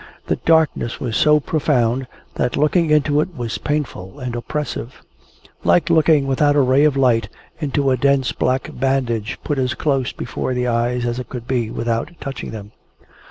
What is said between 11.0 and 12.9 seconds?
as it could be, without touching them.